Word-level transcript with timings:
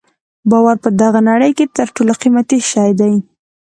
باور 0.49 0.75
په 0.83 0.89
دغه 1.01 1.19
نړۍ 1.29 1.51
کې 1.57 1.65
تر 1.77 1.87
ټولو 1.95 2.13
قیمتي 2.21 2.59
شی 2.71 2.91
دی. 2.99 3.13